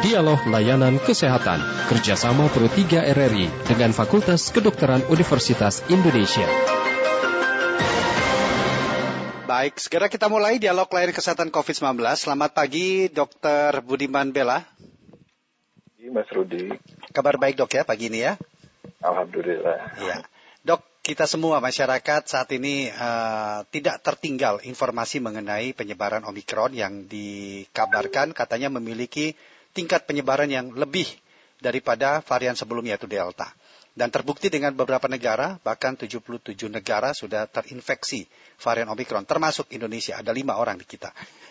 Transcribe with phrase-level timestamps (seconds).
[0.00, 6.48] Dialog Layanan Kesehatan kerjasama Pro 3 RRI dengan Fakultas Kedokteran Universitas Indonesia.
[9.46, 12.02] Baik, segera kita mulai dialog layanan kesehatan COVID-19.
[12.18, 14.66] Selamat pagi, Dokter Budiman Bella.
[16.10, 16.74] Mas Rudi.
[17.14, 18.34] Kabar baik dok ya pagi ini ya?
[18.98, 19.94] Alhamdulillah.
[20.02, 20.26] Iya.
[20.66, 28.34] Dok, kita semua masyarakat saat ini uh, tidak tertinggal informasi mengenai penyebaran Omikron yang dikabarkan
[28.34, 29.38] katanya memiliki
[29.72, 31.06] tingkat penyebaran yang lebih
[31.60, 33.52] daripada varian sebelumnya yaitu Delta.
[33.90, 38.24] Dan terbukti dengan beberapa negara, bahkan 77 negara sudah terinfeksi
[38.62, 41.10] varian Omikron, termasuk Indonesia, ada lima orang di kita.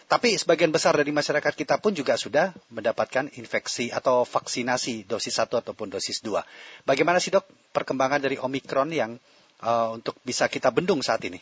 [0.09, 5.51] Tapi sebagian besar dari masyarakat kita pun juga sudah mendapatkan infeksi atau vaksinasi dosis 1
[5.51, 6.41] ataupun dosis 2.
[6.87, 9.19] Bagaimana sih dok perkembangan dari Omikron yang
[9.61, 11.37] uh, untuk bisa kita bendung saat ini?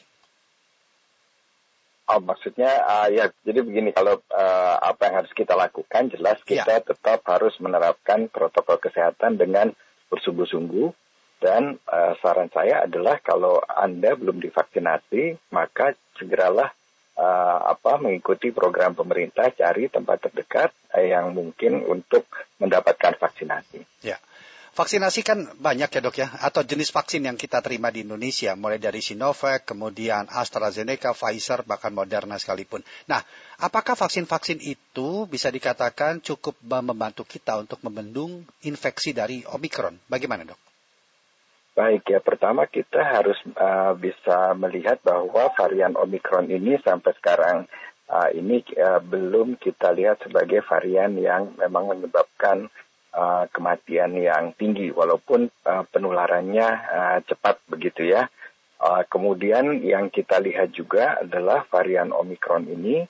[2.07, 6.63] Oh, maksudnya uh, ya jadi begini kalau uh, apa yang harus kita lakukan jelas ya.
[6.63, 6.83] kita ya.
[6.88, 9.75] tetap harus menerapkan protokol kesehatan dengan
[10.08, 10.88] bersungguh-sungguh
[11.44, 16.72] dan uh, saran saya adalah kalau Anda belum divaksinasi maka segeralah
[17.19, 22.23] uh, apa mengikuti program pemerintah cari tempat terdekat uh, yang mungkin untuk
[22.63, 23.83] mendapatkan vaksinasi.
[24.08, 24.16] Ya.
[24.78, 28.78] Vaksinasi kan banyak ya dok ya, atau jenis vaksin yang kita terima di Indonesia, mulai
[28.78, 32.86] dari Sinovac, kemudian AstraZeneca, Pfizer, bahkan Moderna sekalipun.
[33.09, 33.25] Nah,
[33.58, 39.97] apakah vaksin-vaksin itu bisa dikatakan cukup membantu kita untuk membendung infeksi dari Omikron?
[40.06, 40.61] Bagaimana dok?
[41.73, 47.66] Baik ya, pertama kita harus uh, bisa melihat bahwa varian Omikron ini sampai sekarang
[48.14, 52.69] uh, ini uh, belum kita lihat sebagai varian yang memang menyebabkan
[53.17, 58.29] uh, kematian yang tinggi walaupun uh, penularannya uh, cepat begitu ya.
[58.77, 63.01] Uh, kemudian yang kita lihat juga adalah varian Omicron ini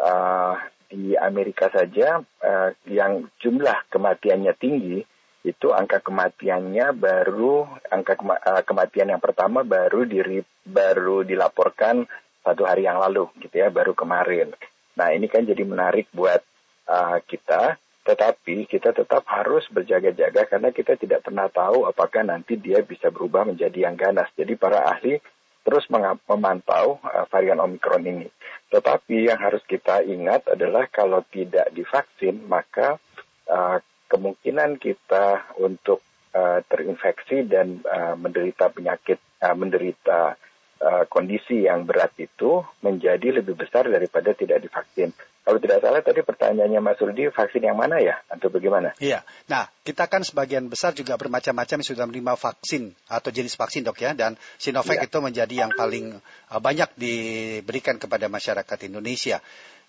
[0.00, 0.56] uh,
[0.88, 5.04] di Amerika saja uh, yang jumlah kematiannya tinggi
[5.40, 12.04] itu angka kematiannya baru angka kema uh, kematian yang pertama baru diri baru dilaporkan
[12.44, 14.52] satu hari yang lalu gitu ya baru kemarin.
[14.96, 16.40] Nah ini kan jadi menarik buat
[16.88, 22.80] uh, kita tetapi kita tetap harus berjaga-jaga karena kita tidak pernah tahu apakah nanti dia
[22.80, 24.32] bisa berubah menjadi yang ganas.
[24.32, 25.20] Jadi para ahli
[25.60, 28.28] terus memantau uh, varian Omikron ini.
[28.72, 32.96] Tetapi yang harus kita ingat adalah kalau tidak divaksin maka
[33.44, 33.76] uh,
[34.08, 36.00] kemungkinan kita untuk
[36.32, 37.84] uh, terinfeksi dan
[38.18, 40.34] menderita penyakit, uh, menderita
[40.80, 45.12] uh, kondisi yang berat itu menjadi lebih besar daripada tidak divaksin.
[45.40, 48.20] Kalau tidak salah tadi pertanyaannya Mas Rudi, vaksin yang mana ya?
[48.28, 48.92] Atau bagaimana?
[49.00, 49.24] Iya.
[49.48, 54.12] Nah, kita kan sebagian besar juga bermacam-macam sudah menerima vaksin atau jenis vaksin dok ya.
[54.12, 55.08] Dan Sinovac ya.
[55.08, 56.20] itu menjadi yang paling
[56.52, 59.40] uh, banyak diberikan kepada masyarakat Indonesia.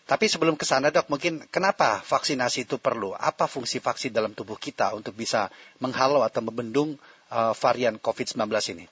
[0.07, 3.13] Tapi sebelum ke sana dok, mungkin kenapa vaksinasi itu perlu?
[3.13, 5.51] Apa fungsi vaksin dalam tubuh kita untuk bisa
[5.83, 6.95] menghalau atau membendung
[7.29, 8.39] uh, varian COVID-19
[8.71, 8.87] ini?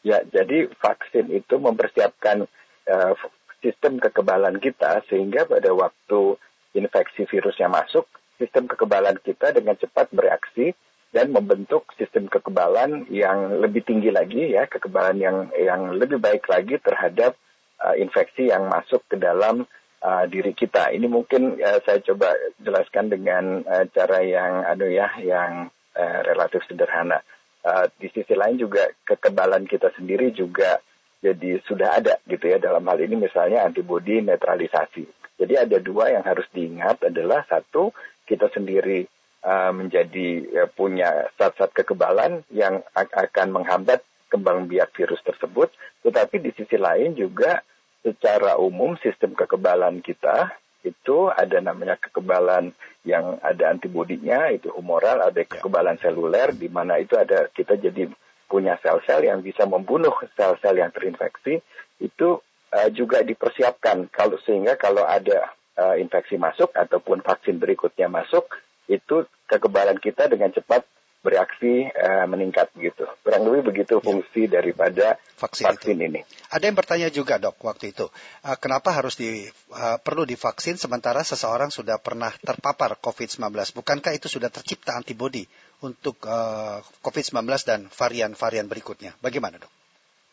[0.00, 2.48] Ya, jadi vaksin itu mempersiapkan
[2.88, 3.12] uh,
[3.60, 6.40] sistem kekebalan kita sehingga pada waktu
[6.72, 8.08] infeksi virusnya masuk,
[8.40, 10.72] sistem kekebalan kita dengan cepat bereaksi
[11.12, 16.80] dan membentuk sistem kekebalan yang lebih tinggi lagi ya, kekebalan yang yang lebih baik lagi
[16.80, 17.36] terhadap
[17.82, 19.68] uh, infeksi yang masuk ke dalam
[20.00, 20.94] uh, diri kita.
[20.96, 22.32] Ini mungkin uh, saya coba
[22.62, 25.68] jelaskan dengan uh, cara yang aduh ya, yang
[25.98, 27.20] uh, relatif sederhana.
[27.60, 30.80] Uh, di sisi lain juga kekebalan kita sendiri juga
[31.20, 35.04] jadi sudah ada gitu ya dalam hal ini misalnya antibodi netralisasi.
[35.36, 37.92] Jadi ada dua yang harus diingat adalah satu
[38.24, 39.04] kita sendiri
[39.44, 44.00] uh, menjadi ya, punya zat-zat kekebalan yang akan menghambat
[44.32, 45.68] kembang biak virus tersebut,
[46.00, 47.60] tetapi di sisi lain juga
[48.00, 50.48] secara umum sistem kekebalan kita
[50.80, 52.72] itu ada namanya kekebalan
[53.04, 58.08] yang ada antibodinya itu humoral, ada kekebalan seluler di mana itu ada kita jadi
[58.50, 61.62] punya sel-sel yang bisa membunuh sel-sel yang terinfeksi
[62.00, 62.28] itu
[62.72, 64.10] uh, juga dipersiapkan.
[64.10, 68.48] Kalau sehingga kalau ada uh, infeksi masuk ataupun vaksin berikutnya masuk
[68.90, 70.82] itu kekebalan kita dengan cepat
[71.20, 73.04] bereaksi uh, meningkat begitu.
[73.20, 74.04] Kurang lebih begitu ya.
[74.04, 76.20] fungsi daripada vaksin, vaksin ini.
[76.48, 79.44] Ada yang bertanya juga dok waktu itu, uh, kenapa harus di
[79.76, 83.52] uh, perlu divaksin sementara seseorang sudah pernah terpapar COVID-19?
[83.76, 85.44] Bukankah itu sudah tercipta antibodi
[85.84, 87.36] untuk uh, COVID-19
[87.68, 89.12] dan varian-varian berikutnya?
[89.20, 89.72] Bagaimana dok?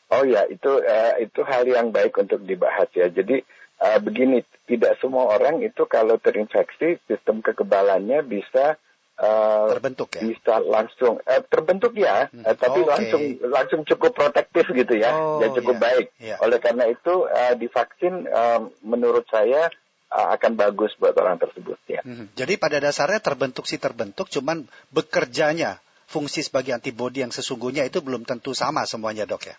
[0.07, 3.11] Oh ya, itu uh, itu hal yang baik untuk dibahas ya.
[3.11, 3.43] Jadi
[3.83, 8.79] uh, begini, tidak semua orang itu kalau terinfeksi sistem kekebalannya bisa
[9.19, 12.45] uh, terbentuk ya bisa langsung uh, terbentuk ya hmm.
[12.45, 12.89] uh, tapi okay.
[12.89, 15.85] langsung langsung cukup protektif gitu ya oh, dan cukup yeah.
[15.85, 16.37] baik yeah.
[16.41, 19.69] oleh karena itu uh, divaksin uh, menurut saya
[20.11, 22.01] uh, akan bagus buat orang tersebut ya.
[22.03, 22.31] Hmm.
[22.35, 28.23] Jadi pada dasarnya terbentuk sih terbentuk, cuman bekerjanya fungsi sebagai antibodi yang sesungguhnya itu belum
[28.23, 29.55] tentu sama semuanya dok ya.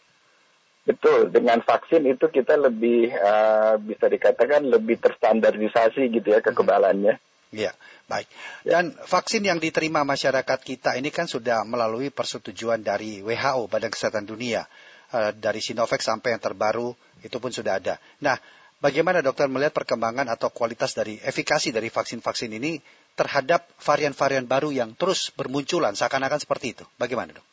[0.89, 7.21] Betul, dengan vaksin itu kita lebih uh, bisa dikatakan lebih terstandarisasi gitu ya kekebalannya.
[7.49, 7.73] Iya,
[8.05, 8.29] baik.
[8.61, 14.29] Dan vaksin yang diterima masyarakat kita ini kan sudah melalui persetujuan dari WHO Badan Kesehatan
[14.29, 14.69] Dunia.
[15.09, 16.93] Uh, dari Sinovac sampai yang terbaru
[17.25, 17.97] itu pun sudah ada.
[18.21, 18.37] Nah,
[18.77, 22.77] bagaimana dokter melihat perkembangan atau kualitas dari efikasi dari vaksin-vaksin ini
[23.17, 26.85] terhadap varian-varian baru yang terus bermunculan seakan-akan seperti itu?
[27.01, 27.47] Bagaimana dok?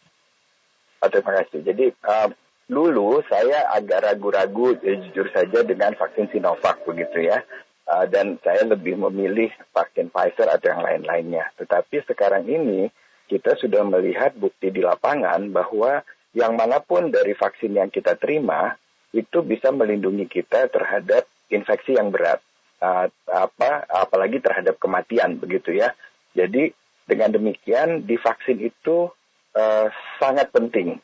[1.07, 1.63] Terima kasih.
[1.63, 2.29] Jadi uh,
[2.67, 7.39] dulu saya agak ragu-ragu ya, jujur saja dengan vaksin Sinovac begitu ya.
[7.85, 11.53] Uh, dan saya lebih memilih vaksin Pfizer atau yang lain-lainnya.
[11.53, 12.89] Tetapi sekarang ini
[13.29, 16.01] kita sudah melihat bukti di lapangan bahwa
[16.33, 18.73] yang mana pun dari vaksin yang kita terima
[19.13, 22.41] itu bisa melindungi kita terhadap infeksi yang berat,
[22.81, 25.93] uh, apa apalagi terhadap kematian begitu ya.
[26.33, 26.73] Jadi
[27.05, 29.13] dengan demikian di vaksin itu
[29.53, 29.87] uh,
[30.17, 30.97] sangat penting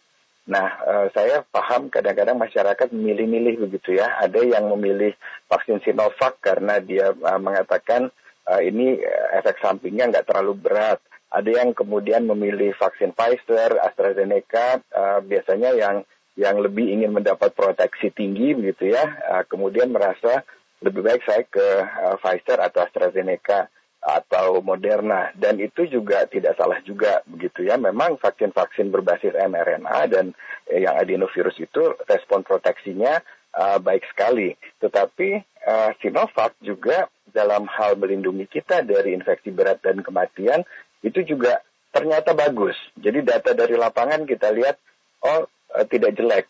[0.52, 4.20] Nah, uh, saya paham kadang-kadang masyarakat memilih-milih begitu ya.
[4.20, 5.16] Ada yang memilih
[5.48, 8.12] vaksin Sinovac karena dia uh, mengatakan
[8.52, 9.00] uh, ini
[9.32, 11.00] efek sampingnya nggak terlalu berat.
[11.32, 14.84] Ada yang kemudian memilih vaksin Pfizer, AstraZeneca,
[15.24, 16.04] biasanya yang
[16.36, 19.08] yang lebih ingin mendapat proteksi tinggi begitu ya.
[19.48, 20.44] Kemudian merasa
[20.84, 21.88] lebih baik saya ke
[22.20, 23.72] Pfizer atau AstraZeneca
[24.02, 25.30] atau Moderna.
[25.38, 27.78] Dan itu juga tidak salah juga begitu ya.
[27.78, 30.26] Memang vaksin-vaksin berbasis mRNA dan
[30.66, 33.22] eh, yang adenovirus itu respon proteksinya
[33.56, 34.58] uh, baik sekali.
[34.82, 35.30] Tetapi
[35.70, 40.66] uh, Sinovac juga dalam hal melindungi kita dari infeksi berat dan kematian
[41.06, 41.62] itu juga
[41.94, 42.76] ternyata bagus.
[42.98, 44.76] Jadi data dari lapangan kita lihat
[45.24, 46.48] oh uh, tidak jelek.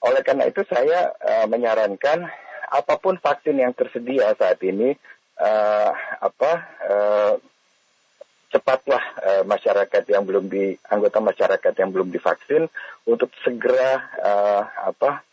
[0.00, 2.26] Oleh karena itu saya uh, menyarankan
[2.66, 4.98] apa pun vaksin yang tersedia saat ini
[5.40, 5.90] uh,
[6.20, 6.52] apa
[6.86, 7.34] uh,
[8.52, 12.70] cepatlah uh, masyarakat yang belum di anggota masyarakat yang belum divaksin
[13.04, 15.26] untuk segera uh, apa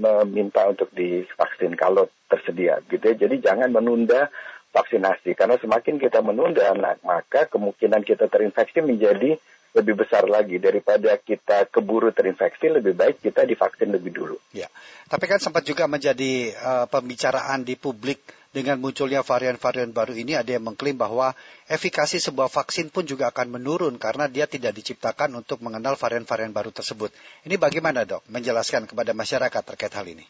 [0.00, 3.14] meminta untuk divaksin kalau tersedia gitu ya.
[3.26, 4.32] Jadi jangan menunda
[4.70, 9.36] vaksinasi karena semakin kita menunda nah, maka kemungkinan kita terinfeksi menjadi
[9.70, 14.36] lebih besar lagi daripada kita keburu terinfeksi lebih baik kita divaksin lebih dulu.
[14.50, 14.66] Ya,
[15.06, 18.18] tapi kan sempat juga menjadi uh, pembicaraan di publik
[18.50, 21.38] dengan munculnya varian-varian baru ini ada yang mengklaim bahwa
[21.70, 26.74] efikasi sebuah vaksin pun juga akan menurun karena dia tidak diciptakan untuk mengenal varian-varian baru
[26.74, 27.14] tersebut.
[27.46, 30.26] Ini bagaimana dok menjelaskan kepada masyarakat terkait hal ini?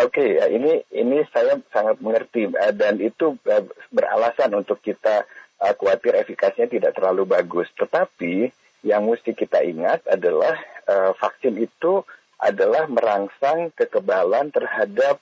[0.00, 5.28] Oke, okay, ya, ini ini saya sangat mengerti eh, dan itu eh, beralasan untuk kita
[5.60, 7.68] uh, khawatir efikasinya tidak terlalu bagus.
[7.76, 8.48] Tetapi
[8.80, 10.56] yang mesti kita ingat adalah
[11.20, 12.02] vaksin itu
[12.40, 15.20] adalah merangsang kekebalan terhadap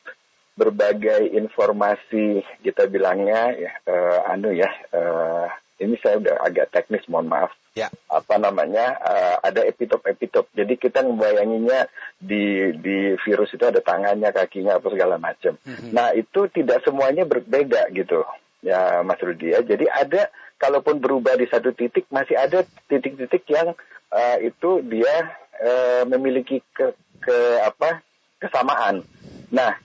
[0.58, 5.46] berbagai informasi kita bilangnya ya uh, anu ya uh,
[5.78, 7.54] ini saya udah agak teknis mohon maaf.
[7.78, 7.86] Ya.
[8.10, 10.50] apa namanya uh, ada epitop-epitop.
[10.50, 11.86] Jadi kita membayanginya
[12.18, 15.54] di di virus itu ada tangannya kakinya apa segala macam.
[15.62, 15.94] Mm-hmm.
[15.94, 18.26] nah itu tidak semuanya berbeda gitu
[18.66, 19.62] ya Mas Rudi ya.
[19.62, 20.26] Jadi ada
[20.58, 23.78] kalaupun berubah di satu titik masih ada titik-titik yang
[24.10, 28.02] uh, itu dia uh, memiliki ke, ke apa
[28.42, 29.06] kesamaan.
[29.54, 29.78] Nah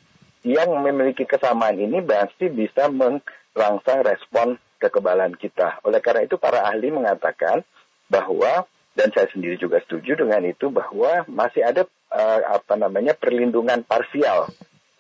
[0.44, 5.80] yang memiliki kesamaan ini pasti bisa merangsang respon kekebalan kita.
[5.88, 7.64] Oleh karena itu para ahli mengatakan
[8.12, 13.82] bahwa dan saya sendiri juga setuju dengan itu bahwa masih ada uh, apa namanya perlindungan
[13.82, 14.52] parsial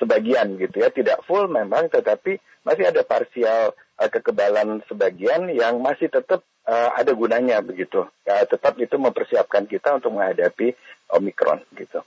[0.01, 6.09] sebagian gitu ya, tidak full memang tetapi masih ada parsial uh, kekebalan sebagian yang masih
[6.09, 8.07] tetap uh, ada gunanya begitu.
[8.25, 10.73] Uh, tetap itu mempersiapkan kita untuk menghadapi
[11.13, 12.01] Omikron gitu.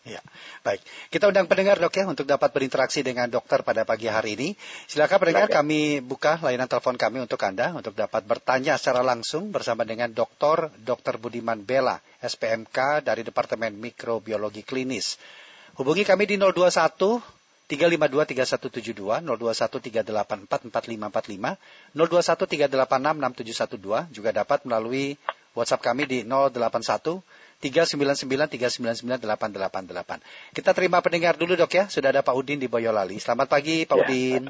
[0.00, 0.24] Ya,
[0.64, 0.80] baik.
[1.12, 4.48] Kita undang pendengar dok ya untuk dapat berinteraksi dengan dokter pada pagi hari ini.
[4.88, 9.84] Silakan pendengar kami buka layanan telepon kami untuk Anda untuk dapat bertanya secara langsung bersama
[9.84, 10.72] dengan Dr.
[10.80, 11.20] Dr.
[11.20, 15.20] Budiman Bella, SPMK dari Departemen Mikrobiologi Klinis.
[15.76, 17.20] Hubungi kami di 021
[17.68, 21.60] 352 3172, 021 384 4545,
[21.92, 25.20] 021 386 6712, juga dapat melalui
[25.52, 27.20] WhatsApp kami di 081
[27.60, 28.24] 399
[30.56, 31.84] Kita terima pendengar dulu dok ya.
[31.92, 33.20] Sudah ada Pak Udin di Boyolali.
[33.20, 34.42] Selamat pagi Pak ya, Udin.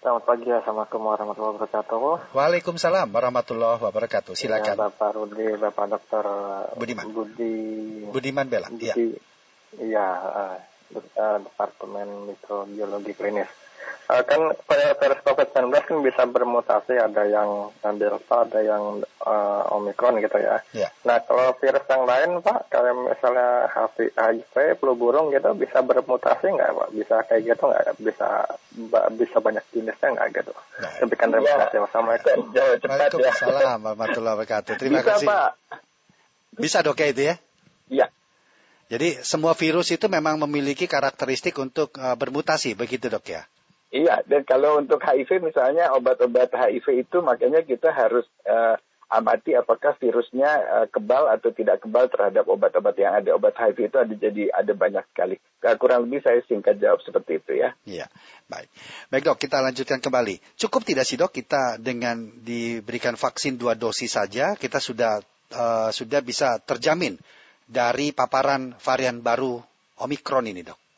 [0.00, 2.32] Selamat pagi, Assalamualaikum warahmatullahi wabarakatuh.
[2.32, 4.32] Waalaikumsalam warahmatullahi wabarakatuh.
[4.32, 4.72] Silakan.
[4.72, 6.24] Ya, Bapak Rudi, Bapak Dokter
[6.80, 7.04] Budiman.
[7.12, 7.56] Budi.
[8.08, 8.72] Budiman Bela.
[8.72, 8.96] Iya.
[9.76, 10.56] Iya, uh,
[11.44, 13.52] Departemen Mikrobiologi Klinis.
[14.08, 14.56] Uh, kan
[14.96, 17.68] virus COVID-19 kan bisa bermutasi, ada yang
[18.00, 20.64] Delta, ada yang uh, Omicron gitu ya.
[20.72, 20.88] Ya.
[21.04, 26.70] Nah, kalau virus yang lain, Pak, kayak misalnya HIV, flu burung gitu, bisa bermutasi nggak,
[26.72, 26.88] Pak?
[26.96, 27.84] Bisa kayak gitu nggak?
[28.00, 28.28] Bisa
[29.16, 30.52] bisa banyak jenisnya nggak gitu?
[30.52, 31.56] Nah, Demikian terima ya.
[31.66, 31.78] kasih.
[31.84, 32.36] Wassalamualaikum.
[32.56, 33.08] Jauh cepat ya.
[33.10, 34.72] Waalaikumsalam warahmatullahi wabarakatuh.
[34.80, 35.26] Terima Bisa, kasih.
[35.28, 35.50] Pak.
[36.56, 37.34] Bisa dok ya itu ya?
[37.90, 38.06] Iya.
[38.90, 43.46] Jadi semua virus itu memang memiliki karakteristik untuk uh, bermutasi, begitu dok ya?
[43.90, 48.78] Iya, dan kalau untuk HIV misalnya obat-obat HIV itu makanya kita harus eh,
[49.10, 53.34] amati apakah virusnya eh, kebal atau tidak kebal terhadap obat-obat yang ada.
[53.34, 55.36] Obat HIV itu ada jadi ada banyak sekali.
[55.58, 57.74] Kurang lebih saya singkat jawab seperti itu ya.
[57.84, 58.06] Iya,
[58.46, 58.70] baik.
[59.10, 60.38] Baik dok, kita lanjutkan kembali.
[60.56, 65.18] Cukup tidak sih dok kita dengan diberikan vaksin dua dosis saja, kita sudah
[65.52, 67.18] uh, sudah bisa terjamin
[67.66, 69.58] dari paparan varian baru
[70.00, 70.89] Omikron ini dok?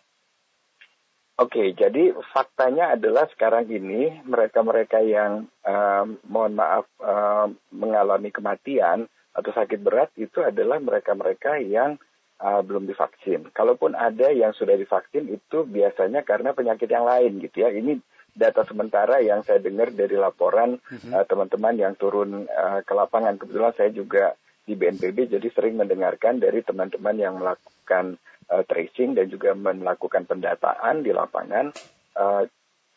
[1.43, 9.51] Oke, jadi faktanya adalah sekarang ini mereka-mereka yang um, mohon maaf um, mengalami kematian atau
[9.51, 11.99] sakit berat itu adalah mereka-mereka yang
[12.39, 13.51] uh, belum divaksin.
[13.51, 17.75] Kalaupun ada yang sudah divaksin itu biasanya karena penyakit yang lain gitu ya.
[17.75, 17.99] Ini
[18.39, 20.79] data sementara yang saya dengar dari laporan
[21.11, 23.35] uh, teman-teman yang turun uh, ke lapangan.
[23.35, 28.15] Kebetulan saya juga di BNPB jadi sering mendengarkan dari teman-teman yang melakukan
[28.49, 31.71] uh, tracing dan juga melakukan pendataan di lapangan.
[32.17, 32.45] Uh,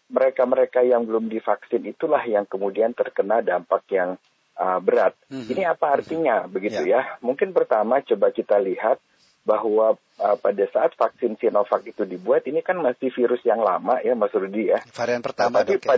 [0.05, 4.21] mereka-mereka yang belum divaksin itulah yang kemudian terkena dampak yang
[4.57, 5.17] uh, berat.
[5.33, 5.49] Mhm.
[5.49, 7.17] Ini apa artinya begitu ya?
[7.25, 9.01] Mungkin pertama coba kita lihat
[9.45, 14.17] bahwa uh, pada saat vaksin Sinovac itu dibuat ini kan masih virus yang lama ya
[14.17, 14.81] Mas Rudi ya.
[14.93, 15.97] Varian pertama Nah, tapi dok ya?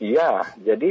[0.00, 0.30] Iya,
[0.60, 0.90] jadi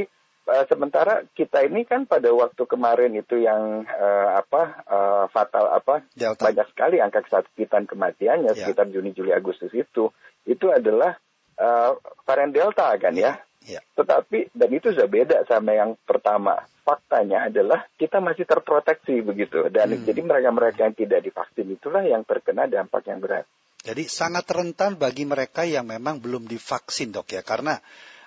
[0.49, 6.01] uh, sementara kita ini kan pada waktu kemarin itu yang uh, apa uh, fatal apa
[6.17, 6.49] Delta.
[6.49, 8.65] banyak sekali angka kesakitan kematiannya Ya.
[8.65, 10.09] sekitar Juni Juli Agustus itu
[10.43, 11.15] itu adalah
[11.55, 11.93] uh,
[12.25, 13.37] varian Delta kan ya.
[13.63, 13.85] Ya.
[13.93, 16.65] Tetapi dan itu sudah beda sama yang pertama.
[16.81, 20.01] Faktanya adalah kita masih terproteksi begitu dan Hmm.
[20.09, 23.45] jadi mereka-mereka yang tidak divaksin itulah yang terkena dampak yang berat.
[23.79, 27.79] Jadi sangat rentan bagi mereka yang memang belum divaksin dok ya, karena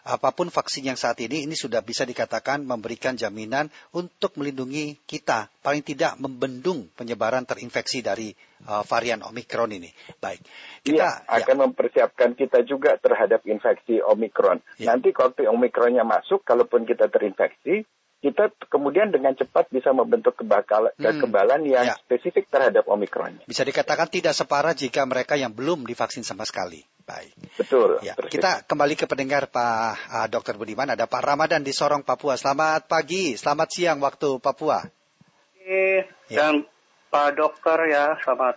[0.02, 5.47] apa pun vaksin yang saat ini ini sudah bisa dikatakan memberikan jaminan untuk melindungi kita,
[5.62, 8.35] paling tidak membendung penyebaran terinfeksi dari
[8.66, 9.94] uh, varian Omikron ini.
[10.18, 10.42] Baik,
[10.82, 14.59] kita Iya, akan mempersiapkan kita juga terhadap infeksi Omikron.
[14.82, 14.90] Ya.
[14.90, 17.87] Nanti waktu Omikronnya masuk, kalaupun kita terinfeksi,
[18.23, 21.99] kita kemudian dengan cepat bisa membentuk kebakal- Hmm, kekebalan yang ya.
[21.99, 23.42] spesifik terhadap Omikron.
[23.47, 26.87] bisa dikatakan tidak separah jika mereka yang belum divaksin sama sekali.
[27.02, 27.35] Baik.
[27.59, 27.99] Betul.
[28.06, 28.38] Ya, persis.
[28.38, 30.54] kita kembali ke pendengar Pak uh, Dr.
[30.54, 30.87] Budiman.
[30.87, 32.38] Ada Pak Ramadan di Sorong, Papua.
[32.38, 34.82] Selamat pagi, selamat siang waktu Papua.
[34.82, 36.49] Oke, Ya.
[36.49, 36.64] dan
[37.11, 38.56] Pak Dokter ya, selamat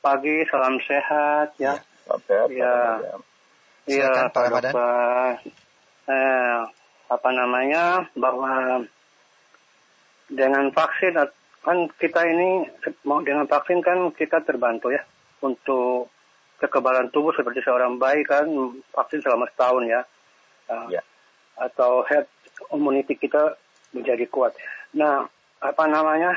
[0.00, 1.82] pagi, salam sehat ya.
[2.06, 2.74] Salam sehat, Ya.
[3.02, 3.20] sehat.
[3.90, 4.72] Iya, Silakan, Pak Pak Ramadan.
[4.72, 5.30] Dokter.
[6.10, 6.58] Eh,
[7.10, 8.86] apa namanya bahwa
[10.30, 11.18] dengan vaksin
[11.60, 12.70] kan kita ini
[13.02, 15.02] mau dengan vaksin kan kita terbantu ya
[15.42, 16.08] untuk
[16.60, 18.46] kekebalan tubuh seperti seorang bayi kan
[18.92, 20.00] vaksin selama setahun ya.
[20.68, 21.02] Eh, Ya.
[21.60, 22.28] Atau head
[22.72, 23.56] immunity kita
[23.96, 24.54] menjadi kuat.
[24.96, 25.26] Nah,
[25.60, 26.36] apa namanya?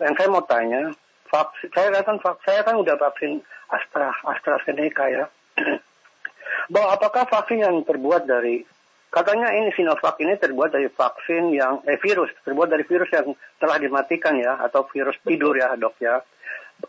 [0.00, 0.90] Yang saya mau tanya,
[1.28, 5.24] vaksin saya kan saya kan udah vaksin Astra AstraZeneca ya.
[6.72, 8.64] Bahwa apakah vaksin yang terbuat dari
[9.10, 13.76] katanya ini Sinovac ini terbuat dari vaksin yang eh virus terbuat dari virus yang telah
[13.78, 16.22] dimatikan ya atau virus tidur ya dok ya.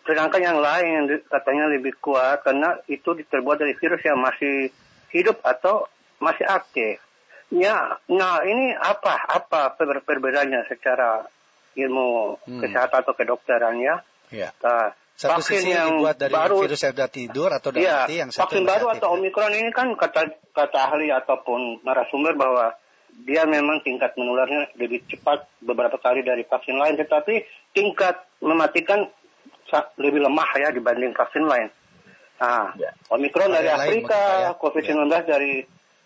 [0.07, 4.71] Sedangkan yang lain katanya lebih kuat karena itu terbuat dari virus yang masih
[5.11, 5.87] hidup atau
[6.23, 6.99] masih aktif.
[7.51, 11.27] Ya, nah ini apa apa per- perbedaannya secara
[11.75, 12.61] ilmu Hmm.
[12.63, 13.99] kesehatan atau kedokteran ya?
[14.31, 14.55] Ya.
[14.63, 17.97] Nah, Satu vaksin sisi yang dibuat dari baru virus yang sudah tidur atau sudah Iya,
[18.07, 19.13] mati, yang satu vaksin baru atau ya.
[19.19, 22.73] Omikron ini kan kata kata ahli ataupun narasumber bahwa
[23.27, 27.43] dia memang tingkat menularnya lebih cepat beberapa kali dari vaksin lain, tetapi
[27.75, 29.11] tingkat mematikan
[29.97, 31.69] lebih lemah ya dibanding vaksin lain.
[32.41, 32.89] Nah, Ya.
[33.13, 34.51] Omikron dari Afrika, maksud saya.
[34.57, 35.53] COVID-19 dari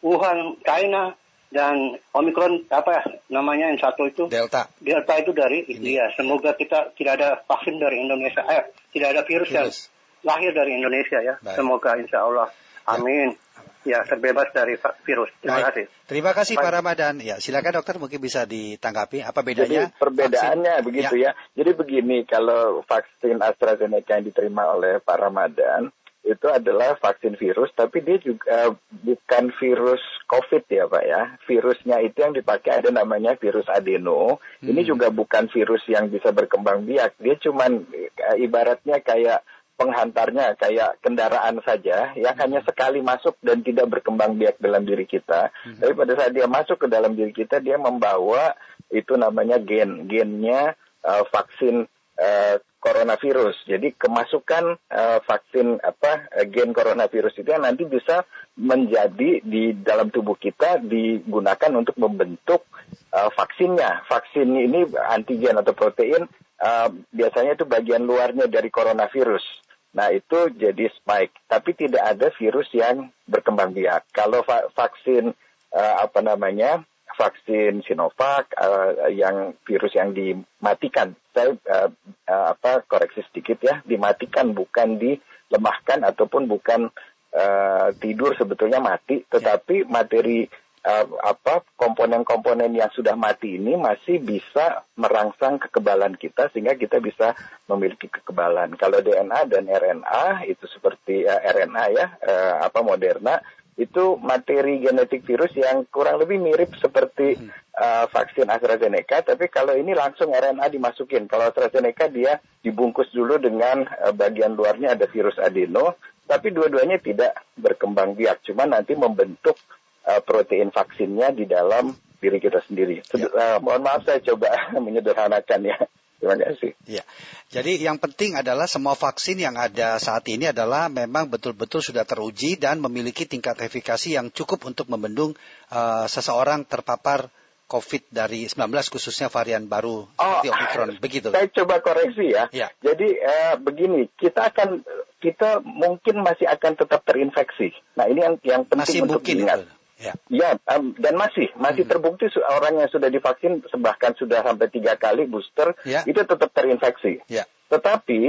[0.04, 1.16] Wuhan, China,
[1.48, 4.68] dan Omikron apa ya namanya yang satu itu Delta.
[4.84, 5.80] Delta itu dari Ini.
[5.80, 6.06] India.
[6.20, 8.44] Semoga kita tidak ada vaksin dari Indonesia.
[8.52, 9.88] Eh, tidak ada virus, yang Virus.
[10.28, 11.40] lahir dari Indonesia ya.
[11.40, 11.56] Baik.
[11.56, 12.52] Semoga insya Allah.
[12.86, 13.32] Amin.
[13.32, 13.38] Ya,
[13.86, 14.74] terbebas dari
[15.06, 15.30] virus.
[15.38, 15.66] Terima Baik.
[15.70, 15.86] kasih.
[16.10, 16.74] Terima kasih Pak.
[16.74, 17.14] Ramadan.
[17.22, 19.94] Ya, silakan dokter mungkin bisa ditanggapi apa bedanya?
[19.94, 21.32] Jadi perbedaannya vaksin- begitu ya.
[21.54, 25.94] Jadi begini, kalau vaksin AstraZeneca yang diterima oleh Pak Ramadan
[26.26, 31.22] itu adalah vaksin virus, tapi dia juga bukan virus COVID ya Pak ya.
[31.46, 34.42] Virusnya itu yang dipakai ada namanya virus adeno.
[34.66, 34.90] Ini Hmm.
[34.90, 37.14] juga bukan virus yang bisa berkembang biak.
[37.22, 43.92] Dia cuman eh, ibaratnya kayak penghantarnya kayak kendaraan saja yang hanya sekali masuk dan tidak
[43.92, 45.52] berkembang biak dalam diri kita.
[45.52, 45.80] Hmm.
[45.84, 48.56] Tapi pada saat dia masuk ke dalam diri kita dia membawa
[48.88, 51.84] itu namanya gen gennya uh, vaksin
[52.16, 53.58] uh, coronavirus.
[53.66, 58.24] Jadi kemasukan uh, vaksin apa gen coronavirus itu yang nanti bisa
[58.56, 62.64] menjadi di dalam tubuh kita digunakan untuk membentuk
[63.12, 64.06] uh, vaksinnya.
[64.08, 66.30] Vaksin ini antigen atau protein
[66.62, 69.65] uh, biasanya itu bagian luarnya dari coronavirus.
[69.96, 74.04] Nah itu jadi spike, tapi tidak ada virus yang berkembang biak.
[74.12, 75.32] Kalau va vaksin
[75.72, 76.84] uh, apa namanya
[77.16, 81.90] vaksin Sinovac uh, yang virus yang dimatikan, saya uh,
[82.28, 86.92] uh, apa koreksi sedikit ya, dimatikan bukan dilemahkan ataupun bukan
[87.32, 90.44] uh, tidur sebetulnya mati, tetapi materi
[90.86, 97.34] uh, apa komponen-komponen yang sudah mati ini masih bisa merangsang kekebalan kita sehingga kita bisa
[97.66, 98.78] memiliki kekebalan.
[98.78, 103.42] Kalau DNA dan RNA itu seperti uh, eh, RNA ya uh, apa Moderna
[103.76, 107.36] itu materi genetik virus yang kurang lebih mirip seperti
[107.76, 111.28] uh, vaksin AstraZeneca, tapi kalau ini langsung RNA dimasukin.
[111.28, 117.36] Kalau AstraZeneca dia dibungkus dulu dengan uh, bagian luarnya ada virus adeno, tapi dua-duanya tidak
[117.60, 119.60] berkembang biak, cuma nanti membentuk
[120.06, 123.02] uh, protein vaksinnya di dalam diri kita sendiri.
[123.14, 123.28] Ya.
[123.30, 124.50] Uh, mohon maaf saya coba
[124.86, 125.78] menyederhanakan ya.
[126.16, 126.72] Terima kasih.
[126.88, 127.04] Ya.
[127.52, 132.58] Jadi yang penting adalah semua vaksin yang ada saat ini adalah memang betul-betul sudah teruji
[132.58, 135.38] dan memiliki tingkat efikasi yang cukup untuk membendung
[135.70, 137.30] uh, seseorang terpapar
[137.66, 138.62] COVID dari 19
[138.94, 141.34] khususnya varian baru oh, Omicron begitu.
[141.34, 142.46] Saya coba koreksi ya.
[142.54, 142.70] ya.
[142.82, 144.86] Jadi uh, begini, kita akan
[145.22, 147.74] kita mungkin masih akan tetap terinfeksi.
[147.98, 149.60] Nah, ini yang yang penting masih untuk mungkin diingat.
[149.66, 149.74] Itu.
[149.96, 151.92] Ya, ya um, dan masih masih hmm.
[151.96, 156.04] terbukti orang yang sudah divaksin bahkan sudah sampai tiga kali booster ya.
[156.04, 157.24] itu tetap terinfeksi.
[157.32, 157.48] Ya.
[157.72, 158.20] Tetapi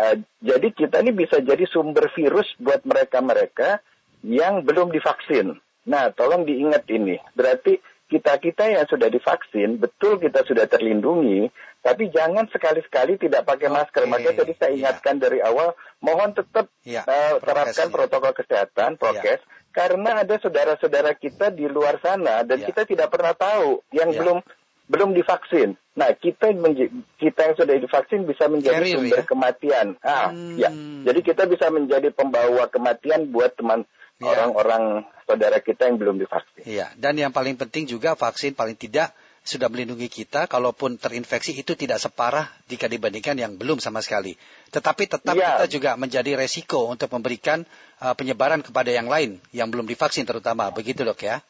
[0.00, 3.84] uh, jadi kita ini bisa jadi sumber virus buat mereka-mereka
[4.24, 5.60] yang belum divaksin.
[5.88, 7.20] Nah, tolong diingat ini.
[7.36, 11.48] Berarti kita-kita yang sudah divaksin, betul kita sudah terlindungi,
[11.80, 13.76] tapi jangan sekali-sekali tidak pakai okay.
[13.80, 14.02] masker.
[14.04, 14.76] Makanya tadi saya ya.
[14.76, 15.20] ingatkan ya.
[15.24, 15.72] dari awal,
[16.04, 17.02] mohon tetap ya.
[17.08, 19.40] uh, terapkan protokol kesehatan, prokes.
[19.40, 22.66] Ya karena ada saudara-saudara kita di luar sana dan ya.
[22.66, 24.18] kita tidak pernah tahu yang ya.
[24.18, 24.38] belum
[24.90, 25.78] belum divaksin.
[25.94, 26.50] Nah, kita
[27.14, 29.26] kita yang sudah divaksin bisa menjadi Carrier, sumber ya?
[29.26, 29.86] kematian.
[30.02, 30.58] Ah, hmm.
[30.58, 30.70] ya.
[31.06, 33.86] Jadi kita bisa menjadi pembawa kematian buat teman
[34.18, 34.34] ya.
[34.34, 36.66] orang-orang saudara kita yang belum divaksin.
[36.66, 41.72] Iya, dan yang paling penting juga vaksin paling tidak sudah melindungi kita, kalaupun terinfeksi itu
[41.72, 44.36] tidak separah jika dibandingkan yang belum sama sekali.
[44.68, 45.56] Tetapi tetap ya.
[45.56, 47.64] kita juga menjadi resiko untuk memberikan
[48.04, 50.68] uh, penyebaran kepada yang lain yang belum divaksin terutama.
[50.70, 51.40] Begitu dok ya?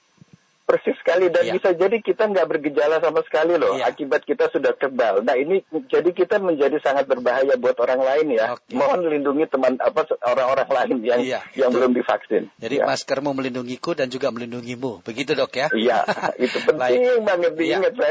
[0.70, 1.58] Persis sekali dan ya.
[1.58, 3.90] bisa jadi kita nggak bergejala sama sekali loh ya.
[3.90, 5.26] akibat kita sudah kebal.
[5.26, 8.54] Nah ini jadi kita menjadi sangat berbahaya buat orang lain ya.
[8.54, 8.78] Okay.
[8.78, 12.54] Mohon lindungi teman apa orang-orang lain yang ya, yang belum divaksin.
[12.62, 12.86] Jadi ya.
[12.86, 15.02] maskermu melindungiku dan juga melindungimu.
[15.02, 15.66] Begitu dok ya?
[15.74, 16.06] Iya
[16.46, 18.10] itu penting banget diingat ya.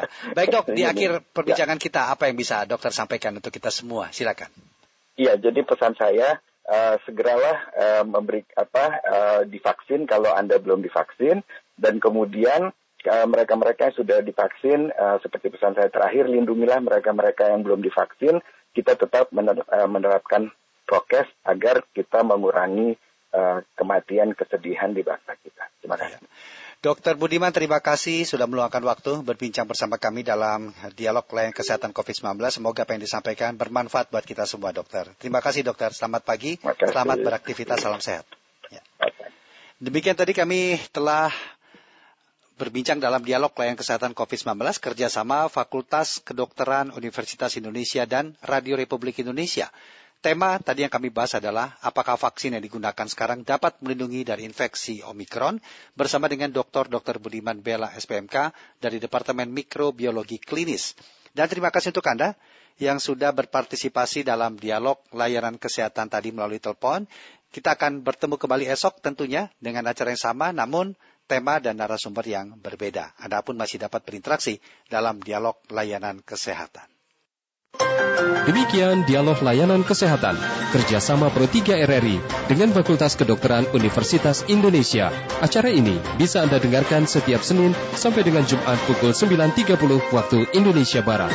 [0.00, 0.02] ya.
[0.32, 1.82] Baik dok di akhir perbincangan ya.
[1.84, 4.08] kita apa yang bisa dokter sampaikan untuk kita semua?
[4.16, 4.48] Silakan.
[5.20, 11.44] Iya jadi pesan saya uh, segeralah uh, memberi apa uh, divaksin kalau anda belum divaksin
[11.78, 12.74] dan kemudian
[13.06, 18.42] eh, mereka-mereka yang sudah divaksin, uh, seperti pesan saya terakhir, lindungilah mereka-mereka yang belum divaksin.
[18.74, 20.50] Kita tetap eh, menerapkan
[20.84, 22.98] prokes agar kita mengurangi
[23.76, 25.68] kematian, kesedihan di bangsa kita.
[25.84, 26.16] Terima kasih.
[26.80, 32.38] Dokter Budiman, terima kasih sudah meluangkan waktu berbincang bersama kami dalam dialog layanan kesehatan COVID-19.
[32.48, 35.10] Semoga apa yang disampaikan bermanfaat buat kita semua, dokter.
[35.20, 35.92] Terima kasih, dokter.
[35.92, 36.56] Selamat pagi.
[36.62, 37.84] Selamat beraktivitas.
[37.84, 38.24] Salam sehat.
[38.72, 38.80] Ya.
[39.82, 41.34] Demikian tadi kami telah
[42.58, 49.70] berbincang dalam dialog layanan kesehatan COVID-19 kerjasama Fakultas Kedokteran Universitas Indonesia dan Radio Republik Indonesia.
[50.18, 54.98] Tema tadi yang kami bahas adalah apakah vaksin yang digunakan sekarang dapat melindungi dari infeksi
[55.06, 55.62] Omikron
[55.94, 56.90] bersama dengan Dr.
[56.90, 57.22] Dr.
[57.22, 58.50] Budiman Bella SPMK
[58.82, 60.98] dari Departemen Mikrobiologi Klinis.
[61.30, 62.34] Dan terima kasih untuk Anda
[62.82, 67.06] yang sudah berpartisipasi dalam dialog layanan kesehatan tadi melalui telepon.
[67.54, 72.56] Kita akan bertemu kembali esok tentunya dengan acara yang sama namun tema dan narasumber yang
[72.56, 73.12] berbeda.
[73.20, 76.88] Anda pun masih dapat berinteraksi dalam dialog layanan kesehatan.
[78.48, 80.34] Demikian dialog layanan kesehatan
[80.72, 82.16] kerjasama Pro 3 RRI
[82.48, 85.12] dengan Fakultas Kedokteran Universitas Indonesia.
[85.44, 89.76] Acara ini bisa Anda dengarkan setiap Senin sampai dengan Jumat pukul 9.30
[90.16, 91.30] waktu Indonesia Barat.